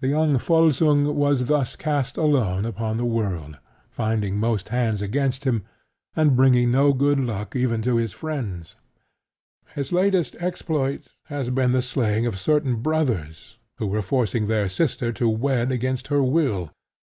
The 0.00 0.08
young 0.08 0.36
Volsung 0.38 1.14
was 1.16 1.46
thus 1.46 1.76
cast 1.76 2.18
alone 2.18 2.66
upon 2.66 2.98
the 2.98 3.06
world, 3.06 3.56
finding 3.88 4.36
most 4.36 4.68
hands 4.68 5.00
against 5.00 5.44
him, 5.44 5.64
and 6.14 6.36
bringing 6.36 6.70
no 6.70 6.92
good 6.92 7.18
luck 7.18 7.56
even 7.56 7.80
to 7.80 7.96
his 7.96 8.12
friends. 8.12 8.76
His 9.74 9.90
latest 9.90 10.34
exploit 10.34 11.06
has 11.28 11.48
been 11.48 11.72
the 11.72 11.80
slaying 11.80 12.26
of 12.26 12.38
certain 12.38 12.82
brothers 12.82 13.56
who 13.78 13.86
were 13.86 14.02
forcing 14.02 14.46
their 14.46 14.68
sister 14.68 15.10
to 15.14 15.26
wed 15.26 15.72
against 15.72 16.08
her 16.08 16.22
will. 16.22 16.70